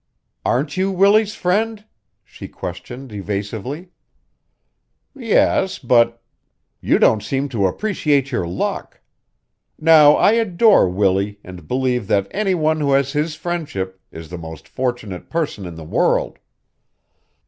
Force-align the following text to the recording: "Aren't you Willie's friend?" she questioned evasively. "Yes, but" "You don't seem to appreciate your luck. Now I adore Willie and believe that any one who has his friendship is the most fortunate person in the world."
"Aren't 0.43 0.77
you 0.77 0.89
Willie's 0.91 1.35
friend?" 1.35 1.85
she 2.23 2.47
questioned 2.47 3.11
evasively. 3.13 3.89
"Yes, 5.13 5.77
but" 5.77 6.23
"You 6.81 6.97
don't 6.97 7.21
seem 7.21 7.47
to 7.49 7.67
appreciate 7.67 8.31
your 8.31 8.47
luck. 8.47 9.01
Now 9.77 10.13
I 10.15 10.31
adore 10.31 10.89
Willie 10.89 11.39
and 11.43 11.67
believe 11.67 12.07
that 12.07 12.25
any 12.31 12.55
one 12.55 12.79
who 12.79 12.93
has 12.93 13.13
his 13.13 13.35
friendship 13.35 14.01
is 14.11 14.29
the 14.31 14.39
most 14.39 14.67
fortunate 14.67 15.29
person 15.29 15.67
in 15.67 15.75
the 15.75 15.83
world." 15.85 16.39